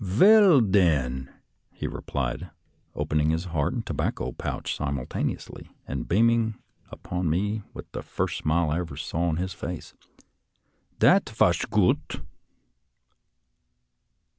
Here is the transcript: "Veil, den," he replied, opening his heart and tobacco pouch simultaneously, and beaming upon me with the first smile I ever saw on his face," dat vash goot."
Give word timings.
"Veil, 0.03 0.61
den," 0.61 1.31
he 1.71 1.85
replied, 1.85 2.49
opening 2.95 3.29
his 3.29 3.43
heart 3.45 3.71
and 3.73 3.85
tobacco 3.85 4.31
pouch 4.31 4.75
simultaneously, 4.75 5.69
and 5.87 6.07
beaming 6.07 6.55
upon 6.89 7.29
me 7.29 7.61
with 7.75 7.91
the 7.91 8.01
first 8.01 8.39
smile 8.39 8.71
I 8.71 8.79
ever 8.79 8.97
saw 8.97 9.25
on 9.27 9.37
his 9.37 9.53
face," 9.53 9.93
dat 11.07 11.29
vash 11.29 11.67
goot." 11.67 12.19